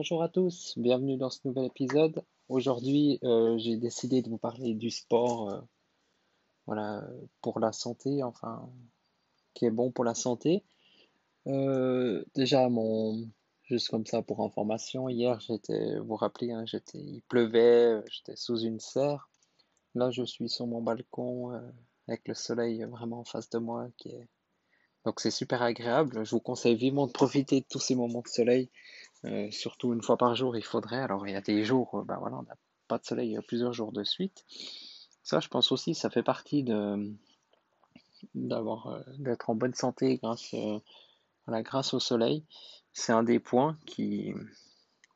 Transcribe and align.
Bonjour 0.00 0.22
à 0.22 0.30
tous, 0.30 0.78
bienvenue 0.78 1.18
dans 1.18 1.28
ce 1.28 1.40
nouvel 1.44 1.66
épisode. 1.66 2.24
Aujourd'hui, 2.48 3.18
euh, 3.22 3.58
j'ai 3.58 3.76
décidé 3.76 4.22
de 4.22 4.30
vous 4.30 4.38
parler 4.38 4.72
du 4.72 4.90
sport 4.90 5.50
euh, 5.50 5.60
voilà, 6.64 7.06
pour 7.42 7.60
la 7.60 7.70
santé, 7.70 8.22
enfin, 8.22 8.72
qui 9.52 9.66
est 9.66 9.70
bon 9.70 9.90
pour 9.90 10.06
la 10.06 10.14
santé. 10.14 10.64
Euh, 11.48 12.24
déjà, 12.34 12.70
mon, 12.70 13.28
juste 13.64 13.90
comme 13.90 14.06
ça 14.06 14.22
pour 14.22 14.42
information, 14.42 15.10
hier 15.10 15.38
j'étais, 15.40 15.98
vous 15.98 16.06
vous 16.06 16.16
rappelez, 16.16 16.50
hein, 16.52 16.64
j'étais, 16.64 16.96
il 16.96 17.20
pleuvait, 17.28 18.02
j'étais 18.10 18.36
sous 18.36 18.58
une 18.58 18.80
serre. 18.80 19.28
Là, 19.94 20.10
je 20.10 20.22
suis 20.22 20.48
sur 20.48 20.66
mon 20.66 20.80
balcon 20.80 21.52
avec 22.08 22.26
le 22.26 22.32
soleil 22.32 22.82
vraiment 22.84 23.20
en 23.20 23.24
face 23.24 23.50
de 23.50 23.58
moi, 23.58 23.90
donc 25.04 25.20
c'est 25.20 25.30
super 25.30 25.62
agréable. 25.62 26.24
Je 26.24 26.30
vous 26.30 26.40
conseille 26.40 26.76
vivement 26.76 27.06
de 27.06 27.12
profiter 27.12 27.60
de 27.60 27.66
tous 27.68 27.78
ces 27.78 27.94
moments 27.94 28.22
de 28.22 28.28
soleil, 28.28 28.70
euh, 29.24 29.50
surtout 29.50 29.92
une 29.92 30.02
fois 30.02 30.16
par 30.16 30.34
jour, 30.34 30.56
il 30.56 30.64
faudrait. 30.64 31.00
Alors, 31.00 31.26
il 31.26 31.32
y 31.32 31.36
a 31.36 31.40
des 31.40 31.64
jours, 31.64 32.04
ben 32.04 32.16
voilà, 32.18 32.38
on 32.38 32.42
n'a 32.42 32.56
pas 32.88 32.98
de 32.98 33.04
soleil 33.04 33.38
plusieurs 33.46 33.72
jours 33.72 33.92
de 33.92 34.04
suite. 34.04 34.44
Ça, 35.22 35.40
je 35.40 35.48
pense 35.48 35.72
aussi, 35.72 35.94
ça 35.94 36.10
fait 36.10 36.22
partie 36.22 36.62
de 36.62 37.12
d'avoir 38.34 39.02
d'être 39.18 39.48
en 39.48 39.54
bonne 39.54 39.74
santé 39.74 40.18
grâce 40.18 40.54
voilà, 41.46 41.62
grâce 41.62 41.94
au 41.94 42.00
soleil, 42.00 42.44
c'est 42.92 43.12
un 43.12 43.22
des 43.22 43.40
points 43.40 43.76
qui, 43.86 44.32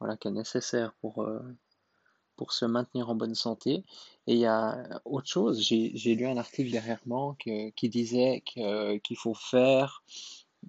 voilà, 0.00 0.16
qui 0.16 0.28
est 0.28 0.32
nécessaire 0.32 0.92
pour, 1.00 1.22
euh, 1.22 1.40
pour 2.36 2.52
se 2.52 2.64
maintenir 2.64 3.10
en 3.10 3.14
bonne 3.14 3.34
santé. 3.34 3.84
Et 4.26 4.34
il 4.34 4.38
y 4.38 4.46
a 4.46 5.00
autre 5.04 5.28
chose, 5.28 5.60
j'ai 5.60 6.14
lu 6.14 6.26
un 6.26 6.36
article 6.36 6.70
dernièrement 6.70 7.34
qui 7.34 7.88
disait 7.88 8.42
qu'il 8.44 9.16
faut 9.16 9.34
faire 9.34 10.02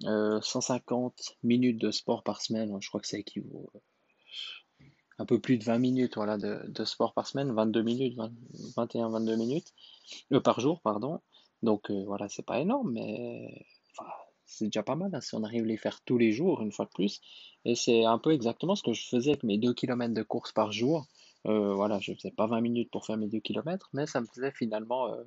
150 0.02 1.14
euh, 1.20 1.34
minutes 1.42 1.80
de 1.80 1.90
sport 1.90 2.22
par 2.22 2.40
semaine. 2.42 2.76
Je 2.80 2.88
crois 2.88 3.00
que 3.00 3.08
ça 3.08 3.18
équivaut 3.18 3.70
euh, 3.74 4.84
un 5.18 5.26
peu 5.26 5.40
plus 5.40 5.58
de 5.58 5.64
20 5.64 5.78
minutes 5.78 6.16
voilà, 6.16 6.36
de, 6.36 6.62
de 6.66 6.84
sport 6.84 7.14
par 7.14 7.26
semaine, 7.26 7.52
22 7.52 7.82
minutes, 7.82 8.18
21-22 8.76 9.36
minutes 9.36 9.72
par 10.44 10.60
jour, 10.60 10.80
pardon. 10.82 11.20
Donc 11.62 11.90
voilà, 11.90 12.28
c'est 12.28 12.44
pas 12.44 12.60
énorme, 12.60 12.92
mais 12.92 13.66
c'est 14.46 14.66
déjà 14.66 14.82
pas 14.82 14.94
mal 14.94 15.10
hein, 15.14 15.20
si 15.20 15.34
on 15.34 15.42
arrive 15.42 15.64
à 15.64 15.66
les 15.66 15.76
faire 15.76 16.00
tous 16.04 16.18
les 16.18 16.32
jours, 16.32 16.62
une 16.62 16.72
fois 16.72 16.86
de 16.86 16.90
plus. 16.90 17.20
Et 17.64 17.74
c'est 17.74 18.04
un 18.04 18.18
peu 18.18 18.32
exactement 18.32 18.76
ce 18.76 18.82
que 18.82 18.92
je 18.92 19.06
faisais 19.06 19.30
avec 19.30 19.42
mes 19.42 19.58
2 19.58 19.74
km 19.74 20.14
de 20.14 20.22
course 20.22 20.52
par 20.52 20.72
jour. 20.72 21.06
Euh, 21.46 21.74
voilà, 21.74 21.98
je 22.00 22.12
faisais 22.14 22.30
pas 22.30 22.46
20 22.46 22.60
minutes 22.60 22.90
pour 22.90 23.04
faire 23.04 23.16
mes 23.16 23.28
2 23.28 23.40
km, 23.40 23.90
mais 23.92 24.06
ça 24.06 24.20
me 24.20 24.26
faisait 24.26 24.52
finalement, 24.52 25.12
euh, 25.12 25.24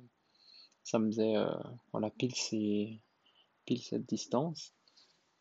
ça 0.82 0.98
me 0.98 1.06
faisait, 1.10 1.36
euh, 1.36 1.54
voilà, 1.92 2.10
pile, 2.10 2.34
cette 3.78 4.06
distance. 4.06 4.74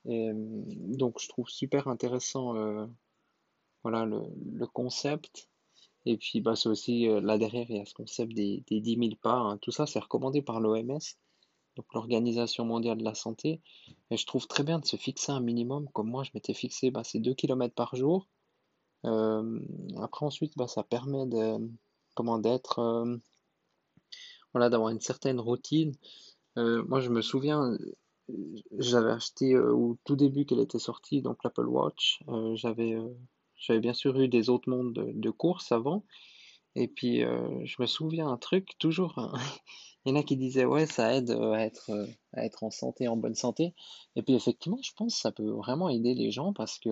Et 0.05 0.31
donc 0.33 1.19
je 1.19 1.27
trouve 1.27 1.49
super 1.49 1.88
intéressant 1.88 2.53
voilà, 3.83 4.05
le, 4.05 4.67
concept. 4.67 5.49
Et 6.05 6.17
puis 6.17 6.41
bah, 6.41 6.55
c'est 6.55 6.69
aussi 6.69 7.05
là 7.07 7.38
derrière, 7.38 7.66
il 7.69 7.77
y 7.77 7.80
a 7.80 7.85
ce 7.85 7.94
concept 7.94 8.33
des, 8.33 8.63
des 8.67 8.80
10 8.80 8.95
000 8.95 9.09
pas. 9.22 9.35
Hein. 9.35 9.57
Tout 9.57 9.72
ça, 9.72 9.85
c'est 9.85 10.00
recommandé 10.00 10.41
par 10.41 10.59
l'OMS 10.59 11.00
donc 11.79 11.94
l'Organisation 11.94 12.66
mondiale 12.66 12.97
de 12.97 13.06
la 13.06 13.16
santé. 13.16 13.62
Et 14.12 14.17
je 14.17 14.25
trouve 14.25 14.47
très 14.47 14.63
bien 14.63 14.79
de 14.79 14.85
se 14.85 14.97
fixer 14.97 15.31
un 15.31 15.40
minimum, 15.40 15.88
comme 15.94 16.09
moi 16.09 16.23
je 16.23 16.31
m'étais 16.34 16.53
fixé, 16.53 16.91
bah, 16.91 17.06
c'est 17.06 17.19
2 17.19 17.34
km 17.34 17.73
par 17.73 17.96
jour. 17.96 18.28
Euh, 19.06 19.59
après 19.97 20.25
ensuite, 20.25 20.57
bah, 20.57 20.67
ça 20.67 20.84
permet 20.84 21.25
de, 21.25 21.57
comment 22.16 22.38
d'être, 22.38 22.79
euh, 22.79 23.17
voilà, 24.53 24.69
d'avoir 24.69 24.90
une 24.90 25.00
certaine 25.00 25.40
routine. 25.40 25.94
Euh, 26.57 26.84
moi 26.85 27.00
je 27.00 27.09
me 27.09 27.22
souviens, 27.22 27.78
j'avais 28.78 29.12
acheté 29.12 29.57
au 29.57 29.97
tout 30.06 30.16
début 30.16 30.45
qu'elle 30.45 30.59
était 30.59 30.79
sortie, 30.79 31.22
donc 31.22 31.44
l'Apple 31.44 31.67
Watch. 31.67 32.22
j'avais, 32.56 32.97
j'avais 33.56 33.79
bien 33.79 33.94
sûr 33.94 34.19
eu 34.19 34.28
des 34.28 34.50
autres 34.50 34.69
mondes 34.69 34.94
de, 34.94 35.12
de 35.13 35.29
course 35.29 35.72
avant. 35.72 36.03
Et 36.75 36.88
puis 36.88 37.19
je 37.22 37.75
me 37.81 37.85
souviens 37.85 38.28
un 38.28 38.38
truc, 38.38 38.78
toujours. 38.79 39.16
Il 40.06 40.09
y 40.09 40.12
en 40.13 40.19
a 40.19 40.23
qui 40.23 40.38
disaient 40.38 40.66
ouais 40.66 40.85
ça 40.85 41.13
aide 41.13 41.31
euh, 41.31 41.51
à 41.51 41.62
être, 41.62 41.90
euh, 41.90 42.07
à 42.34 42.45
être 42.45 42.63
en 42.63 42.72
santé, 42.72 43.07
en 43.07 43.17
bonne 43.17 43.35
santé. 43.35 43.73
Et 44.16 44.23
puis 44.23 44.34
effectivement, 44.34 44.79
je 44.81 44.94
pense 44.94 45.16
que 45.16 45.22
ça 45.22 45.31
peut 45.31 45.50
vraiment 45.50 45.90
aider 45.90 46.13
les 46.16 46.31
gens 46.31 46.53
parce 46.53 46.79
que 46.79 46.90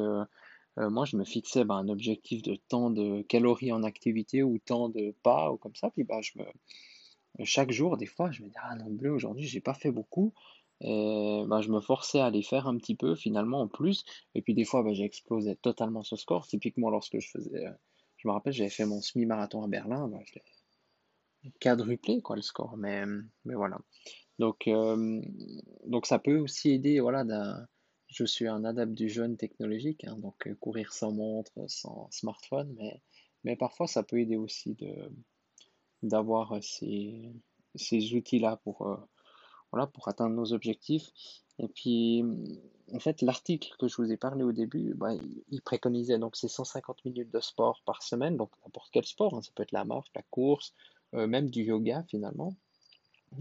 euh, 0.77 0.89
moi 0.89 1.05
je 1.05 1.15
me 1.15 1.23
fixais 1.23 1.63
bah, 1.63 1.75
un 1.75 1.87
objectif 1.87 2.41
de 2.41 2.55
temps 2.55 2.91
de 2.91 3.21
calories 3.23 3.71
en 3.71 3.83
activité 3.83 4.43
ou 4.43 4.59
temps 4.59 4.89
de 4.89 5.15
pas 5.23 5.51
ou 5.51 5.57
comme 5.57 5.75
ça. 5.75 5.89
Puis 5.91 6.05
me, 6.05 7.45
chaque 7.45 7.71
jour, 7.71 7.97
des 7.97 8.05
fois, 8.05 8.31
je 8.31 8.43
me 8.43 8.49
dis 8.49 8.55
ah 8.61 8.75
non 8.75 8.91
bleu 8.91 9.11
aujourd'hui 9.11 9.47
j'ai 9.47 9.61
pas 9.61 9.73
fait 9.73 9.91
beaucoup. 9.91 10.33
Et 10.81 11.43
bah, 11.47 11.61
je 11.61 11.69
me 11.69 11.79
forçais 11.81 12.19
à 12.19 12.29
les 12.29 12.43
faire 12.43 12.67
un 12.67 12.77
petit 12.77 12.95
peu 12.95 13.15
finalement 13.15 13.61
en 13.61 13.67
plus. 13.67 14.05
Et 14.35 14.41
puis 14.41 14.53
des 14.53 14.65
fois 14.65 14.83
bah, 14.83 14.93
j'ai 14.93 15.03
explosé 15.03 15.55
totalement 15.55 16.03
ce 16.03 16.15
score. 16.15 16.47
Typiquement 16.47 16.89
lorsque 16.89 17.19
je 17.19 17.29
faisais, 17.29 17.65
je 18.17 18.27
me 18.27 18.33
rappelle 18.33 18.53
j'avais 18.53 18.69
fait 18.69 18.85
mon 18.85 19.01
semi-marathon 19.01 19.63
à 19.63 19.67
Berlin. 19.67 20.07
Bah, 20.07 20.19
quadruplé 21.59 22.21
quoi 22.21 22.35
le 22.35 22.41
score 22.41 22.77
mais, 22.77 23.03
mais 23.45 23.55
voilà 23.55 23.79
donc 24.39 24.67
euh, 24.67 25.21
donc 25.85 26.05
ça 26.05 26.19
peut 26.19 26.37
aussi 26.37 26.71
aider 26.71 26.99
voilà 26.99 27.25
je 28.07 28.23
suis 28.25 28.47
un 28.47 28.63
adepte 28.63 28.93
du 28.93 29.09
jeune 29.09 29.37
technologique 29.37 30.03
hein, 30.05 30.17
donc 30.17 30.47
euh, 30.47 30.55
courir 30.55 30.93
sans 30.93 31.11
montre 31.11 31.53
sans 31.67 32.07
smartphone 32.11 32.73
mais 32.77 33.01
mais 33.43 33.55
parfois 33.55 33.87
ça 33.87 34.03
peut 34.03 34.19
aider 34.19 34.35
aussi 34.35 34.75
de 34.75 35.11
d'avoir 36.03 36.61
ces, 36.63 37.33
ces 37.75 38.13
outils 38.13 38.39
là 38.39 38.57
pour 38.57 38.87
euh, 38.87 38.97
voilà 39.71 39.87
pour 39.87 40.07
atteindre 40.07 40.35
nos 40.35 40.53
objectifs 40.53 41.11
et 41.59 41.67
puis 41.67 42.23
en 42.93 42.99
fait 42.99 43.21
l'article 43.21 43.75
que 43.79 43.87
je 43.87 43.97
vous 43.97 44.11
ai 44.11 44.17
parlé 44.17 44.43
au 44.43 44.51
début 44.51 44.93
bah, 44.95 45.11
il 45.49 45.61
préconisait 45.61 46.19
donc 46.19 46.35
ces 46.35 46.47
150 46.47 47.05
minutes 47.05 47.31
de 47.31 47.39
sport 47.39 47.81
par 47.85 48.03
semaine 48.03 48.37
donc 48.37 48.51
n'importe 48.63 48.89
quel 48.91 49.05
sport 49.05 49.35
hein, 49.35 49.41
ça 49.41 49.51
peut 49.55 49.63
être 49.63 49.71
la 49.71 49.85
marche 49.85 50.09
la 50.15 50.23
course 50.29 50.73
euh, 51.13 51.27
même 51.27 51.49
du 51.49 51.63
yoga 51.63 52.03
finalement, 52.09 52.53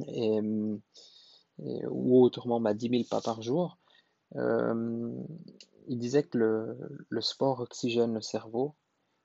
et, 0.07 0.41
ou 1.59 2.23
autrement 2.23 2.61
10 2.61 2.89
000 2.89 3.05
pas 3.11 3.21
par 3.21 3.43
jour. 3.43 3.79
Euh, 4.37 5.11
il 5.89 5.99
disait 5.99 6.23
que 6.23 6.39
le, 6.39 7.07
le, 7.09 7.21
sport 7.21 7.61
oxygène 7.61 8.15
le 8.15 8.21
cerveau 8.21 8.75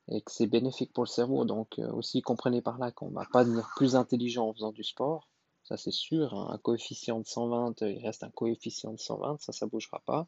et 0.07 0.21
que 0.21 0.31
c'est 0.31 0.47
bénéfique 0.47 0.93
pour 0.93 1.03
le 1.03 1.09
cerveau. 1.09 1.45
Donc 1.45 1.77
euh, 1.77 1.91
aussi 1.91 2.21
comprenez 2.21 2.61
par 2.61 2.79
là 2.79 2.91
qu'on 2.91 3.09
ne 3.09 3.15
va 3.15 3.25
pas 3.31 3.43
devenir 3.43 3.69
plus 3.75 3.95
intelligent 3.95 4.47
en 4.47 4.53
faisant 4.53 4.71
du 4.71 4.83
sport. 4.83 5.27
Ça 5.63 5.77
c'est 5.77 5.91
sûr, 5.91 6.33
hein. 6.33 6.49
un 6.51 6.57
coefficient 6.57 7.19
de 7.19 7.27
120, 7.27 7.81
il 7.81 8.05
reste 8.05 8.23
un 8.23 8.29
coefficient 8.29 8.93
de 8.93 8.99
120, 8.99 9.41
ça 9.41 9.51
ça 9.51 9.65
bougera 9.67 10.01
pas. 10.05 10.27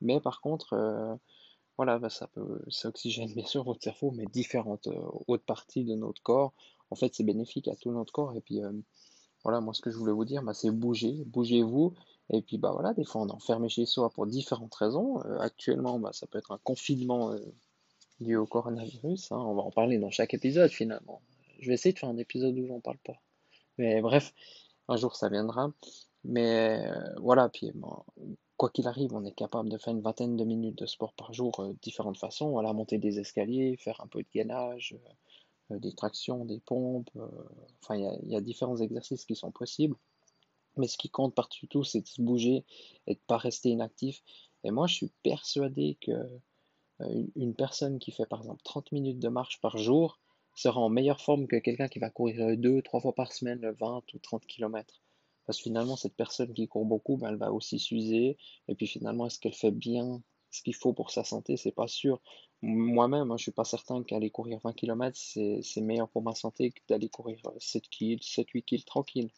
Mais 0.00 0.20
par 0.20 0.40
contre, 0.40 1.18
voilà, 1.76 1.98
bah, 1.98 2.10
ça 2.10 2.26
peut, 2.28 2.62
ça 2.70 2.88
oxygène 2.88 3.32
bien 3.34 3.44
sûr 3.44 3.64
votre 3.64 3.82
cerveau, 3.82 4.10
mais 4.12 4.24
différentes 4.26 4.88
autres 5.26 5.44
parties 5.44 5.84
de 5.84 5.94
notre 5.94 6.22
corps 6.22 6.52
en 6.90 6.96
fait, 6.96 7.14
c'est 7.14 7.24
bénéfique 7.24 7.68
à 7.68 7.76
tout 7.76 7.92
notre 7.92 8.12
corps. 8.12 8.34
Et 8.36 8.40
puis, 8.40 8.62
euh, 8.62 8.72
voilà, 9.44 9.60
moi, 9.60 9.72
ce 9.72 9.80
que 9.80 9.90
je 9.90 9.96
voulais 9.96 10.12
vous 10.12 10.24
dire, 10.24 10.42
bah, 10.42 10.54
c'est 10.54 10.70
bouger, 10.70 11.22
bougez-vous. 11.26 11.94
Et 12.30 12.42
puis, 12.42 12.58
bah 12.58 12.72
voilà, 12.72 12.94
des 12.94 13.04
fois, 13.04 13.22
on 13.22 13.28
est 13.28 13.32
enfermé 13.32 13.68
chez 13.68 13.86
soi 13.86 14.10
pour 14.10 14.26
différentes 14.26 14.74
raisons. 14.74 15.20
Euh, 15.24 15.38
actuellement, 15.38 15.98
bah, 15.98 16.10
ça 16.12 16.26
peut 16.26 16.38
être 16.38 16.52
un 16.52 16.60
confinement 16.62 17.32
euh, 17.32 17.40
lié 18.20 18.36
au 18.36 18.46
coronavirus. 18.46 19.32
Hein. 19.32 19.38
On 19.38 19.54
va 19.54 19.62
en 19.62 19.70
parler 19.70 19.98
dans 19.98 20.10
chaque 20.10 20.34
épisode, 20.34 20.70
finalement. 20.70 21.22
Je 21.60 21.68
vais 21.68 21.74
essayer 21.74 21.92
de 21.92 21.98
faire 21.98 22.08
un 22.08 22.18
épisode 22.18 22.58
où 22.58 22.66
j'en 22.66 22.80
parle 22.80 22.98
pas. 22.98 23.20
Mais 23.78 24.00
bref, 24.00 24.34
un 24.90 24.96
jour, 24.96 25.16
ça 25.16 25.28
viendra. 25.28 25.72
Mais 26.24 26.82
voilà, 27.18 27.48
puis 27.48 27.72
quoi 28.60 28.68
qu'il 28.68 28.86
arrive, 28.86 29.14
on 29.14 29.24
est 29.24 29.32
capable 29.32 29.70
de 29.70 29.78
faire 29.78 29.94
une 29.94 30.02
vingtaine 30.02 30.36
de 30.36 30.44
minutes 30.44 30.76
de 30.76 30.84
sport 30.84 31.14
par 31.14 31.32
jour, 31.32 31.64
de 31.66 31.72
différentes 31.80 32.18
façons. 32.18 32.50
Voilà, 32.50 32.74
monter 32.74 32.98
des 32.98 33.18
escaliers, 33.18 33.78
faire 33.78 34.02
un 34.02 34.06
peu 34.06 34.22
de 34.22 34.28
gainage, 34.34 34.94
euh, 35.70 35.78
des 35.78 35.94
tractions, 35.94 36.44
des 36.44 36.60
pompes, 36.60 37.10
euh, 37.16 37.26
enfin 37.82 37.96
il 37.96 38.30
y, 38.30 38.36
a 38.36 38.40
différents 38.42 38.76
exercices 38.76 39.24
qui 39.24 39.34
sont 39.34 39.50
possibles. 39.50 39.96
Mais 40.76 40.88
ce 40.88 40.98
qui 40.98 41.08
compte 41.08 41.34
partout 41.34 41.66
tout, 41.68 41.84
c'est 41.84 42.02
de 42.02 42.06
se 42.06 42.20
bouger 42.20 42.64
et 43.06 43.14
de 43.14 43.20
ne 43.20 43.26
pas 43.26 43.38
rester 43.38 43.70
inactif. 43.70 44.22
Et 44.62 44.70
moi, 44.70 44.86
je 44.86 44.94
suis 44.94 45.12
persuadé 45.22 45.96
que 46.00 46.12
euh, 47.00 47.24
une 47.36 47.54
personne 47.54 47.98
qui 47.98 48.12
fait 48.12 48.26
par 48.26 48.40
exemple 48.40 48.62
30 48.62 48.92
minutes 48.92 49.18
de 49.18 49.28
marche 49.28 49.58
par 49.60 49.78
jour 49.78 50.20
sera 50.60 50.80
en 50.80 50.88
meilleure 50.88 51.20
forme 51.20 51.46
que 51.46 51.56
quelqu'un 51.56 51.88
qui 51.88 51.98
va 51.98 52.10
courir 52.10 52.56
2, 52.56 52.82
3 52.82 53.00
fois 53.00 53.14
par 53.14 53.32
semaine 53.32 53.74
20 53.80 54.02
ou 54.14 54.18
30 54.18 54.46
km. 54.46 55.02
Parce 55.46 55.58
que 55.58 55.64
finalement, 55.64 55.96
cette 55.96 56.14
personne 56.14 56.52
qui 56.54 56.68
court 56.68 56.84
beaucoup, 56.84 57.16
ben, 57.16 57.30
elle 57.30 57.36
va 57.36 57.52
aussi 57.52 57.78
s'user. 57.78 58.36
Et 58.68 58.74
puis 58.74 58.86
finalement, 58.86 59.26
est-ce 59.26 59.38
qu'elle 59.38 59.54
fait 59.54 59.72
bien 59.72 60.22
ce 60.50 60.62
qu'il 60.62 60.74
faut 60.74 60.92
pour 60.92 61.10
sa 61.10 61.24
santé, 61.24 61.56
c'est 61.56 61.72
pas 61.72 61.86
sûr. 61.86 62.20
Moi-même, 62.62 63.30
je 63.32 63.36
je 63.38 63.42
suis 63.44 63.52
pas 63.52 63.64
certain 63.64 64.02
qu'aller 64.02 64.30
courir 64.30 64.58
20 64.62 64.72
km, 64.74 65.16
c'est 65.16 65.80
meilleur 65.80 66.08
pour 66.08 66.22
ma 66.22 66.34
santé 66.34 66.72
que 66.72 66.80
d'aller 66.88 67.08
courir 67.08 67.40
7 67.58 67.88
kg, 67.88 68.18
7-8 68.20 68.64
kg 68.64 68.84
tranquille. 68.84 69.30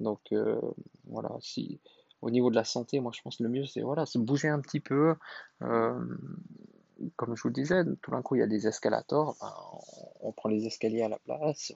Donc 0.00 0.20
euh, 0.32 0.60
voilà, 1.04 1.30
si 1.40 1.80
au 2.22 2.30
niveau 2.30 2.50
de 2.50 2.54
la 2.54 2.64
santé, 2.64 3.00
moi 3.00 3.12
je 3.14 3.20
pense 3.22 3.36
que 3.36 3.42
le 3.42 3.48
mieux 3.48 3.66
c'est 3.66 3.82
voilà, 3.82 4.06
se 4.06 4.18
bouger 4.18 4.48
un 4.48 4.60
petit 4.60 4.80
peu. 4.80 5.14
Euh, 5.62 6.16
comme 7.16 7.36
je 7.36 7.42
vous 7.42 7.50
disais, 7.50 7.84
tout 8.02 8.10
d'un 8.10 8.22
coup 8.22 8.36
il 8.36 8.40
y 8.40 8.42
a 8.42 8.46
des 8.46 8.66
escalators, 8.66 9.36
ben, 9.40 9.52
on, 10.20 10.32
prend 10.32 10.48
les 10.48 10.66
escaliers 10.66 11.02
à 11.02 11.08
la 11.08 11.18
place, 11.18 11.72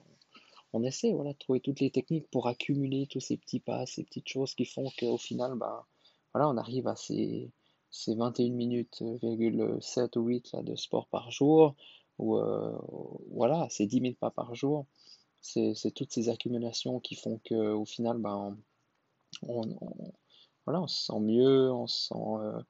on, 0.73 0.83
essaie 0.83 1.13
voilà, 1.13 1.33
de 1.33 1.37
trouver 1.37 1.59
toutes 1.59 1.79
les 1.79 1.91
techniques 1.91 2.29
pour 2.29 2.47
accumuler 2.47 3.07
tous 3.07 3.19
ces 3.19 3.37
petits 3.37 3.59
pas, 3.59 3.85
ces 3.85 4.03
petites 4.03 4.27
choses 4.27 4.53
qui 4.55 4.65
font 4.65 4.89
qu'au 4.99 5.17
final, 5.17 5.55
ben, 5.55 5.83
voilà, 6.33 6.49
on 6.49 6.57
arrive 6.57 6.87
à 6.87 6.95
ces, 6.95 7.51
ces 7.91 8.15
21 8.15 8.51
minutes, 8.51 9.03
7 9.81 10.15
ou 10.15 10.21
8 10.21 10.51
là, 10.53 10.63
de 10.63 10.75
sport 10.75 11.07
par 11.07 11.31
jour, 11.31 11.75
ou 12.19 12.37
euh, 12.37 12.77
voilà, 13.31 13.67
c'est 13.69 13.85
10 13.85 14.01
000 14.01 14.13
pas 14.19 14.31
par 14.31 14.55
jour. 14.55 14.85
C'est 15.41 15.91
toutes 15.95 16.11
ces 16.11 16.29
accumulations 16.29 16.99
qui 16.99 17.15
font 17.15 17.39
qu'au 17.47 17.85
final, 17.85 18.17
ben, 18.17 18.57
on, 19.43 19.61
voilà, 20.65 20.81
on 20.81 20.87
se 20.87 21.05
sent 21.05 21.19
mieux, 21.21 21.71
on 21.71 21.87
se 21.87 22.07
sent, 22.07 22.15
euh, 22.15 22.61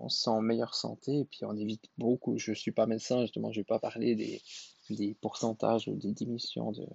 on 0.00 0.08
sent 0.08 0.30
en 0.30 0.40
meilleure 0.40 0.74
santé, 0.74 1.20
et 1.20 1.24
puis 1.24 1.44
on 1.44 1.56
évite 1.56 1.84
beaucoup. 1.98 2.38
Je 2.38 2.52
ne 2.52 2.56
suis 2.56 2.72
pas 2.72 2.86
médecin, 2.86 3.22
justement, 3.22 3.52
je 3.52 3.58
ne 3.58 3.62
vais 3.62 3.66
pas 3.66 3.78
parler 3.78 4.14
des, 4.14 5.14
pourcentages 5.20 5.88
ou 5.88 5.96
des 5.96 6.12
diminutions 6.12 6.72
de, 6.72 6.86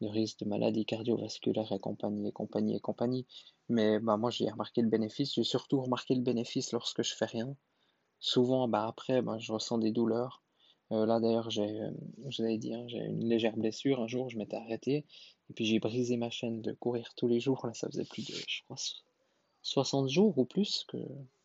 de 0.00 0.08
risque 0.08 0.40
de 0.40 0.48
maladies 0.48 0.84
cardiovasculaires 0.84 1.72
et 1.72 1.78
compagnie, 1.78 2.28
et 2.28 2.32
compagnie, 2.32 2.76
et 2.76 2.80
compagnie. 2.80 3.26
Mais 3.68 3.98
bah, 3.98 4.16
moi, 4.16 4.30
j'ai 4.30 4.50
remarqué 4.50 4.82
le 4.82 4.88
bénéfice. 4.88 5.34
J'ai 5.34 5.44
surtout 5.44 5.80
remarqué 5.80 6.14
le 6.14 6.22
bénéfice 6.22 6.72
lorsque 6.72 7.02
je 7.02 7.14
fais 7.14 7.26
rien. 7.26 7.56
Souvent, 8.20 8.68
bah, 8.68 8.86
après, 8.86 9.22
bah, 9.22 9.38
je 9.38 9.52
ressens 9.52 9.78
des 9.78 9.92
douleurs. 9.92 10.42
Euh, 10.92 11.06
là, 11.06 11.20
d'ailleurs, 11.20 11.50
j'ai, 11.50 11.80
euh, 11.80 11.90
hein, 11.90 12.30
j'ai 12.30 12.98
une 12.98 13.28
légère 13.28 13.56
blessure. 13.56 14.00
Un 14.00 14.06
jour, 14.06 14.28
je 14.28 14.38
m'étais 14.38 14.56
arrêté. 14.56 15.06
Et 15.50 15.54
puis, 15.54 15.64
j'ai 15.64 15.78
brisé 15.78 16.16
ma 16.16 16.30
chaîne 16.30 16.60
de 16.60 16.72
courir 16.72 17.14
tous 17.16 17.28
les 17.28 17.40
jours. 17.40 17.66
Là, 17.66 17.74
ça 17.74 17.88
faisait 17.88 18.04
plus 18.04 18.26
de, 18.26 18.34
je 18.34 18.62
crois, 18.64 18.76
60 19.62 20.08
jours 20.08 20.36
ou 20.38 20.44
plus, 20.44 20.84
que 20.88 20.98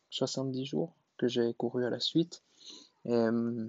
70 0.10 0.66
jours 0.66 0.94
que 1.18 1.28
j'ai 1.28 1.54
couru 1.54 1.86
à 1.86 1.90
la 1.90 2.00
suite. 2.00 2.44
Et, 3.06 3.14
euh, 3.14 3.68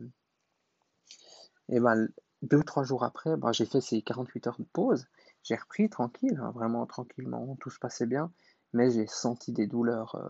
et 1.69 1.81
ben, 1.81 2.08
deux 2.42 2.58
ou 2.58 2.62
trois 2.62 2.84
jours 2.84 3.04
après, 3.04 3.37
ben, 3.37 3.52
j'ai 3.52 3.66
fait 3.66 3.81
ces 3.81 4.02
48 4.02 4.46
heures 4.46 4.58
de 4.58 4.66
pause. 4.72 5.06
J'ai 5.42 5.56
repris 5.56 5.88
tranquille, 5.88 6.38
hein, 6.42 6.50
vraiment 6.52 6.87
tranquillement, 6.87 7.56
tout 7.60 7.70
se 7.70 7.78
passait 7.78 8.06
bien, 8.06 8.32
mais 8.72 8.90
j'ai 8.90 9.06
senti 9.06 9.52
des 9.52 9.66
douleurs 9.66 10.14
euh, 10.16 10.28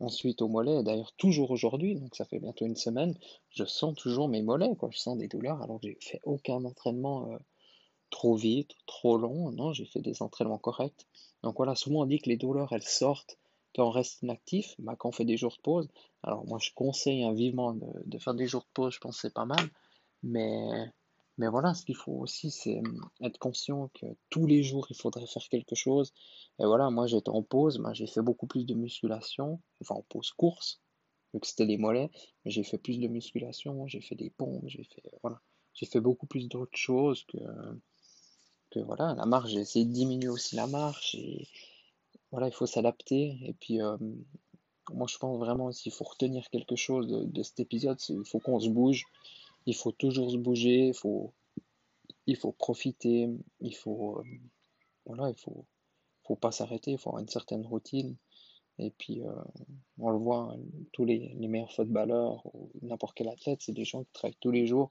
ensuite 0.00 0.42
au 0.42 0.48
mollet. 0.48 0.82
D'ailleurs, 0.82 1.12
toujours 1.16 1.50
aujourd'hui, 1.50 1.96
donc 1.96 2.14
ça 2.14 2.24
fait 2.24 2.38
bientôt 2.38 2.66
une 2.66 2.76
semaine, 2.76 3.16
je 3.50 3.64
sens 3.64 3.94
toujours 3.96 4.28
mes 4.28 4.42
mollets, 4.42 4.76
quoi. 4.76 4.90
Je 4.92 4.98
sens 4.98 5.18
des 5.18 5.28
douleurs 5.28 5.62
alors 5.62 5.80
que 5.80 5.88
j'ai 5.88 5.98
fait 6.00 6.20
aucun 6.24 6.64
entraînement 6.64 7.32
euh, 7.32 7.38
trop 8.10 8.36
vite, 8.36 8.72
trop 8.86 9.18
long. 9.18 9.50
Non, 9.52 9.72
j'ai 9.72 9.86
fait 9.86 10.00
des 10.00 10.22
entraînements 10.22 10.58
corrects. 10.58 11.06
Donc 11.42 11.56
voilà, 11.56 11.74
souvent 11.74 12.02
on 12.02 12.06
dit 12.06 12.18
que 12.18 12.28
les 12.28 12.36
douleurs, 12.36 12.72
elles 12.72 12.82
sortent 12.82 13.38
on 13.82 13.90
reste 13.90 14.22
inactif, 14.22 14.74
bah, 14.78 14.96
quand 14.98 15.08
on 15.10 15.12
fait 15.12 15.24
des 15.24 15.36
jours 15.36 15.56
de 15.56 15.62
pause. 15.62 15.88
Alors 16.22 16.46
moi, 16.46 16.58
je 16.60 16.70
conseille 16.74 17.24
hein, 17.24 17.32
vivement 17.32 17.74
de, 17.74 18.18
faire 18.18 18.34
des 18.34 18.46
jours 18.46 18.62
de 18.62 18.72
pause, 18.74 18.94
je 18.94 19.00
pense 19.00 19.16
que 19.16 19.22
c'est 19.22 19.34
pas 19.34 19.44
mal. 19.44 19.68
Mais 20.22 20.92
mais 21.38 21.48
voilà, 21.48 21.74
ce 21.74 21.84
qu'il 21.84 21.96
faut 21.96 22.12
aussi, 22.12 22.50
c'est 22.50 22.78
hum, 22.78 23.10
être 23.20 23.38
conscient 23.38 23.90
que 23.94 24.06
tous 24.30 24.46
les 24.46 24.62
jours, 24.62 24.86
il 24.90 24.96
faudrait 24.96 25.26
faire 25.26 25.46
quelque 25.50 25.74
chose. 25.74 26.12
Et 26.58 26.64
voilà, 26.64 26.90
moi 26.90 27.06
j'étais 27.06 27.28
en 27.28 27.42
pause, 27.42 27.78
ben, 27.78 27.92
j'ai 27.92 28.06
fait 28.06 28.22
beaucoup 28.22 28.46
plus 28.46 28.64
de 28.66 28.74
musculation, 28.74 29.60
enfin 29.82 29.96
en 29.96 30.02
pause 30.02 30.30
course, 30.30 30.80
vu 31.34 31.40
que 31.40 31.46
c'était 31.46 31.66
les 31.66 31.76
mollets, 31.76 32.10
mais 32.44 32.50
j'ai 32.50 32.62
fait 32.62 32.78
plus 32.78 32.98
de 32.98 33.08
musculation, 33.08 33.86
j'ai 33.86 34.00
fait 34.00 34.14
des 34.14 34.30
pompes, 34.30 34.64
j'ai 34.66 34.84
fait, 34.84 35.02
voilà, 35.22 35.40
j'ai 35.74 35.86
fait 35.86 36.00
beaucoup 36.00 36.26
plus 36.26 36.48
d'autres 36.48 36.78
choses 36.78 37.24
que, 37.24 37.38
que 38.70 38.80
voilà, 38.80 39.14
la 39.14 39.26
marche, 39.26 39.50
j'ai 39.50 39.60
essayé 39.60 39.84
de 39.84 39.92
diminuer 39.92 40.28
aussi 40.28 40.56
la 40.56 40.66
marche, 40.66 41.14
et 41.16 41.46
voilà, 42.30 42.48
il 42.48 42.52
faut 42.52 42.66
s'adapter. 42.66 43.38
Et 43.42 43.54
puis, 43.54 43.78
moi 44.92 45.06
je 45.08 45.18
pense 45.18 45.38
vraiment, 45.38 45.72
s'il 45.72 45.92
faut 45.92 46.04
retenir 46.04 46.48
quelque 46.50 46.76
chose 46.76 47.06
de, 47.08 47.42
cet 47.42 47.60
épisode, 47.60 47.98
il 48.08 48.24
faut 48.24 48.40
qu'on 48.40 48.60
se 48.60 48.68
bouge 48.68 49.04
il 49.66 49.74
faut 49.74 49.92
toujours 49.92 50.30
se 50.30 50.36
bouger, 50.36 50.88
il 50.88 50.94
faut, 50.94 51.32
il 52.26 52.36
faut 52.36 52.52
profiter, 52.52 53.28
il 53.60 53.74
faut, 53.74 54.22
voilà, 55.04 55.28
il 55.28 55.36
faut, 55.36 55.66
faut 56.22 56.36
pas 56.36 56.52
s'arrêter, 56.52 56.92
il 56.92 56.98
faut 56.98 57.10
avoir 57.10 57.22
une 57.22 57.28
certaine 57.28 57.66
routine. 57.66 58.16
Et 58.78 58.90
puis, 58.90 59.22
on 59.98 60.10
le 60.10 60.18
voit, 60.18 60.56
tous 60.92 61.04
les, 61.04 61.34
les, 61.38 61.48
meilleurs 61.48 61.72
footballeurs 61.72 62.44
ou 62.54 62.70
n'importe 62.82 63.16
quel 63.16 63.28
athlète, 63.28 63.60
c'est 63.62 63.72
des 63.72 63.84
gens 63.84 64.04
qui 64.04 64.12
travaillent 64.12 64.36
tous 64.40 64.50
les 64.50 64.66
jours 64.66 64.90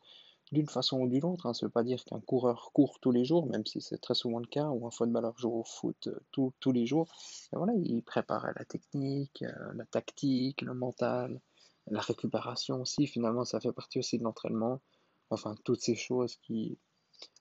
d'une 0.51 0.69
façon 0.69 1.00
ou 1.00 1.07
d'une 1.07 1.25
autre. 1.25 1.45
Hein. 1.45 1.53
Ça 1.53 1.65
ne 1.65 1.68
veut 1.68 1.74
pas 1.74 1.83
dire 1.83 2.03
qu'un 2.06 2.19
coureur 2.19 2.71
court 2.74 3.00
tous 3.01 3.12
les 3.12 3.25
jours, 3.25 3.47
même 3.47 3.65
si 3.65 3.81
c'est 3.81 3.97
très 3.97 4.15
souvent 4.15 4.39
le 4.39 4.47
cas, 4.47 4.69
ou 4.69 4.86
un 4.88 4.92
footballeur 4.92 5.38
joue 5.38 5.51
au 5.51 5.63
foot 5.63 6.07
euh, 6.07 6.51
tous 6.59 6.71
les 6.71 6.86
jours. 6.86 7.07
Et 7.53 7.57
voilà, 7.57 7.74
il 7.75 8.03
prépare 8.03 8.47
la 8.56 8.65
technique, 8.65 9.44
la 9.75 9.86
tactique, 9.86 10.62
le 10.62 10.74
mental, 10.74 11.42
la 11.88 12.01
récupération 12.01 12.81
aussi, 12.81 13.06
finalement, 13.07 13.45
ça 13.45 13.59
fait 13.59 13.71
partie 13.71 14.00
aussi 14.00 14.18
de 14.18 14.24
l'entraînement. 14.24 14.81
Enfin, 15.30 15.56
toutes 15.63 15.81
ces 15.81 15.95
choses 15.95 16.36
qui, 16.38 16.77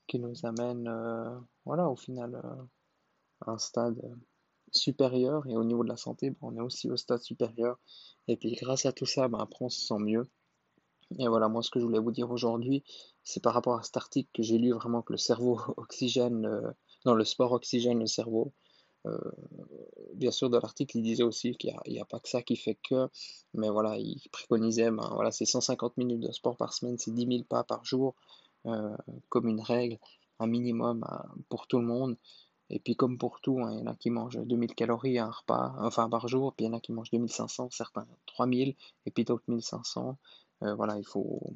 qui 0.06 0.18
nous 0.18 0.44
amènent, 0.44 0.88
euh, 0.88 1.38
voilà, 1.64 1.88
au 1.88 1.96
final, 1.96 2.34
euh, 2.34 2.62
à 3.46 3.52
un 3.52 3.58
stade 3.58 4.00
supérieur. 4.70 5.46
Et 5.46 5.56
au 5.56 5.64
niveau 5.64 5.82
de 5.82 5.88
la 5.88 5.96
santé, 5.96 6.30
ben, 6.30 6.38
on 6.42 6.56
est 6.56 6.60
aussi 6.60 6.90
au 6.90 6.96
stade 6.96 7.22
supérieur. 7.22 7.78
Et 8.28 8.36
puis, 8.36 8.52
grâce 8.52 8.86
à 8.86 8.92
tout 8.92 9.06
ça, 9.06 9.28
ben, 9.28 9.38
après, 9.38 9.64
on 9.64 9.70
se 9.70 9.86
sent 9.86 9.98
mieux. 9.98 10.28
Et 11.18 11.28
voilà, 11.28 11.48
moi, 11.48 11.62
ce 11.62 11.70
que 11.70 11.80
je 11.80 11.84
voulais 11.84 11.98
vous 11.98 12.12
dire 12.12 12.30
aujourd'hui, 12.30 12.82
c'est 13.22 13.42
par 13.42 13.54
rapport 13.54 13.78
à 13.78 13.82
cet 13.82 13.96
article 13.96 14.30
que 14.34 14.42
j'ai 14.42 14.58
lu 14.58 14.72
vraiment 14.72 15.02
que 15.02 15.12
le 15.12 15.18
cerveau 15.18 15.58
oxygène, 15.76 16.46
euh, 16.46 17.14
le 17.14 17.24
sport 17.24 17.52
oxygène 17.52 18.00
le 18.00 18.06
cerveau. 18.06 18.52
Euh, 19.06 19.18
bien 20.14 20.30
sûr, 20.30 20.48
dans 20.48 20.60
l'article, 20.60 20.98
il 20.98 21.02
disait 21.02 21.22
aussi 21.22 21.56
qu'il 21.56 21.74
n'y 21.86 22.00
a, 22.00 22.04
pas 22.04 22.20
que 22.20 22.28
ça 22.28 22.42
qui 22.42 22.56
fait 22.56 22.78
que, 22.88 23.08
mais 23.52 23.68
voilà, 23.68 23.98
il 23.98 24.22
préconisait, 24.32 24.90
ben, 24.90 25.10
voilà, 25.12 25.30
c'est 25.30 25.44
150 25.44 25.96
minutes 25.98 26.20
de 26.20 26.32
sport 26.32 26.56
par 26.56 26.72
semaine, 26.72 26.96
c'est 26.98 27.12
10 27.12 27.26
000 27.26 27.44
pas 27.44 27.64
par 27.64 27.84
jour, 27.84 28.14
euh, 28.66 28.96
comme 29.28 29.48
une 29.48 29.60
règle, 29.60 29.98
un 30.38 30.46
minimum 30.46 31.04
hein, 31.08 31.24
pour 31.50 31.66
tout 31.66 31.78
le 31.78 31.86
monde. 31.86 32.16
Et 32.70 32.80
puis 32.80 32.96
comme 32.96 33.18
pour 33.18 33.40
tout, 33.40 33.60
hein, 33.60 33.72
il 33.72 33.80
y 33.80 33.82
en 33.82 33.86
a 33.86 33.94
qui 33.94 34.10
mangent 34.10 34.38
2000 34.38 34.74
calories 34.74 35.18
à 35.18 35.26
un 35.26 35.30
repas, 35.30 35.74
enfin 35.78 36.08
par 36.08 36.28
jour, 36.28 36.54
puis 36.54 36.64
il 36.64 36.68
y 36.68 36.70
en 36.70 36.76
a 36.76 36.80
qui 36.80 36.92
mangent 36.92 37.10
2500, 37.10 37.68
certains 37.70 38.06
3000, 38.26 38.74
et 39.04 39.10
puis 39.10 39.24
d'autres 39.24 39.44
1500. 39.48 40.16
Euh, 40.62 40.74
voilà, 40.74 40.98
il 40.98 41.04
faut, 41.04 41.54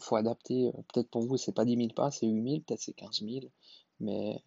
faut 0.00 0.16
adapter. 0.16 0.70
Peut-être 0.92 1.10
pour 1.10 1.26
vous, 1.26 1.36
c'est 1.36 1.52
pas 1.52 1.64
10 1.64 1.76
000 1.76 1.88
pas, 1.94 2.10
c'est 2.10 2.26
8000, 2.26 2.64
peut-être 2.64 2.80
c'est 2.80 2.94
15 2.94 3.20
000, 3.20 3.46
mais 4.00 4.42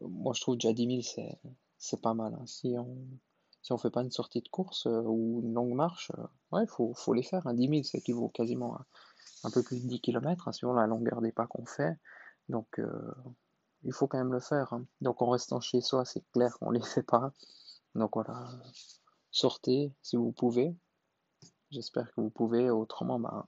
moi 0.00 0.32
je 0.34 0.40
trouve 0.40 0.56
déjà 0.56 0.72
10 0.72 1.02
000 1.02 1.30
c'est 1.78 2.00
pas 2.00 2.14
mal. 2.14 2.34
Hein. 2.34 2.46
Si 2.46 2.74
on 2.78 2.96
si 3.62 3.72
on 3.72 3.78
fait 3.78 3.90
pas 3.90 4.02
une 4.02 4.10
sortie 4.10 4.40
de 4.40 4.48
course 4.48 4.86
euh, 4.86 5.02
ou 5.02 5.42
une 5.44 5.52
longue 5.52 5.74
marche, 5.74 6.12
euh, 6.18 6.26
ouais, 6.52 6.66
faut, 6.66 6.94
faut 6.94 7.12
les 7.12 7.22
faire. 7.22 7.46
Hein. 7.46 7.54
10 7.54 7.68
000, 7.68 7.82
ça 7.82 7.98
équivaut 7.98 8.28
quasiment 8.28 8.74
à 8.74 8.86
un 9.44 9.50
peu 9.50 9.62
plus 9.62 9.82
de 9.82 9.88
10 9.88 10.00
km 10.00 10.48
hein, 10.48 10.74
la 10.74 10.86
longueur 10.86 11.20
des 11.20 11.32
pas 11.32 11.46
qu'on 11.46 11.66
fait. 11.66 11.98
Donc 12.48 12.78
euh, 12.78 13.14
il 13.84 13.92
faut 13.92 14.06
quand 14.06 14.18
même 14.18 14.32
le 14.32 14.40
faire. 14.40 14.72
Hein. 14.72 14.86
Donc 15.00 15.22
en 15.22 15.30
restant 15.30 15.60
chez 15.60 15.80
soi, 15.80 16.04
c'est 16.04 16.24
clair 16.32 16.58
qu'on 16.58 16.70
les 16.70 16.82
fait 16.82 17.02
pas. 17.02 17.32
Donc 17.94 18.10
voilà, 18.14 18.48
sortez 19.30 19.92
si 20.02 20.16
vous 20.16 20.32
pouvez. 20.32 20.74
J'espère 21.70 22.12
que 22.14 22.20
vous 22.20 22.30
pouvez. 22.30 22.70
Autrement, 22.70 23.18
bah, 23.18 23.46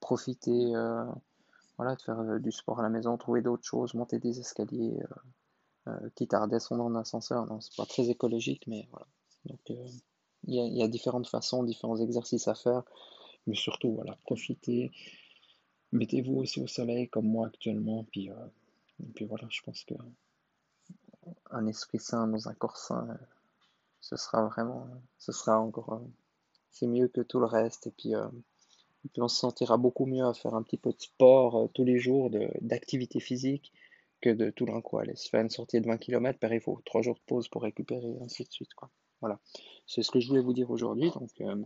profitez 0.00 0.72
voilà, 1.76 1.94
de 1.94 2.02
faire 2.02 2.40
du 2.40 2.52
sport 2.52 2.80
à 2.80 2.82
la 2.82 2.88
maison, 2.88 3.16
trouver 3.18 3.42
d'autres 3.42 3.64
choses, 3.64 3.94
monter 3.94 4.18
des 4.18 4.40
escaliers 4.40 5.02
euh, 5.88 6.10
quitte 6.16 6.34
à 6.34 6.40
redescendre 6.40 6.84
en 6.84 6.94
ascenseur. 6.96 7.46
Non, 7.46 7.60
c'est 7.60 7.76
pas 7.76 7.86
très 7.86 8.08
écologique, 8.10 8.66
mais 8.66 8.88
voilà. 8.90 9.06
Donc, 9.44 9.60
euh, 9.70 9.88
il 10.44 10.54
y, 10.54 10.82
a 10.82 10.88
différentes 10.88 11.28
façons, 11.28 11.62
différents 11.64 11.96
exercices 11.96 12.46
à 12.48 12.54
faire, 12.54 12.82
mais 13.46 13.54
surtout, 13.54 13.94
voilà, 13.94 14.16
profitez. 14.24 14.90
Mettez-vous 15.92 16.36
aussi 16.36 16.60
au 16.60 16.66
soleil 16.66 17.08
comme 17.08 17.26
moi 17.26 17.46
actuellement, 17.48 18.04
puis, 18.04 18.30
euh, 18.30 18.46
et 19.00 19.12
puis 19.12 19.24
voilà, 19.24 19.46
je 19.50 19.60
pense 19.62 19.84
que 19.84 19.94
un 21.50 21.66
esprit 21.66 21.98
sain 21.98 22.28
dans 22.28 22.48
un 22.48 22.54
corps 22.54 22.76
sain, 22.76 23.18
ce 24.00 24.16
sera 24.16 24.44
vraiment, 24.46 24.88
ce 25.18 25.32
sera 25.32 25.60
encore, 25.60 26.00
c'est 26.78 26.86
mieux 26.86 27.08
que 27.08 27.20
tout 27.20 27.40
le 27.40 27.46
reste, 27.46 27.86
et 27.86 27.90
puis, 27.90 28.12
et 28.12 29.08
puis 29.12 29.22
on 29.22 29.28
se 29.28 29.38
sentira 29.38 29.76
beaucoup 29.76 30.06
mieux 30.06 30.24
à 30.24 30.34
faire 30.34 30.54
un 30.54 30.62
petit 30.62 30.78
peu 30.78 30.90
de 30.90 31.00
sport 31.00 31.68
tous 31.74 31.84
les 31.84 31.98
jours, 31.98 32.30
d'activité 32.60 33.20
physique, 33.20 33.72
que 34.20 34.30
de 34.30 34.50
tout 34.50 34.66
d'un 34.66 34.80
coup 34.80 34.98
aller 34.98 35.16
se 35.16 35.28
faire 35.28 35.42
une 35.42 35.50
sortie 35.50 35.80
de 35.80 35.86
20 35.86 35.98
km, 35.98 36.38
il 36.50 36.60
faut 36.60 36.80
3 36.84 37.02
jours 37.02 37.16
de 37.16 37.22
pause 37.26 37.48
pour 37.48 37.62
récupérer, 37.62 38.08
et 38.08 38.22
ainsi 38.22 38.44
de 38.44 38.52
suite. 38.52 38.70
Voilà, 39.20 39.40
c'est 39.86 40.02
ce 40.02 40.10
que 40.10 40.20
je 40.20 40.28
voulais 40.28 40.42
vous 40.42 40.52
dire 40.52 40.70
aujourd'hui. 40.70 41.10
Donc, 41.10 41.30
euh, 41.40 41.64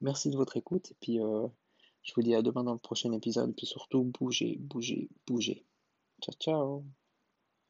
merci 0.00 0.30
de 0.30 0.36
votre 0.36 0.56
écoute. 0.56 0.90
Et 0.90 0.96
puis, 1.00 1.20
euh, 1.20 1.46
je 2.02 2.12
vous 2.14 2.22
dis 2.22 2.34
à 2.34 2.42
demain 2.42 2.64
dans 2.64 2.74
le 2.74 2.78
prochain 2.78 3.12
épisode. 3.12 3.50
Et 3.50 3.54
puis 3.54 3.66
surtout, 3.66 4.04
bougez, 4.04 4.58
bougez, 4.60 5.10
bougez. 5.26 5.64
Ciao, 6.20 6.34
ciao 6.38 7.01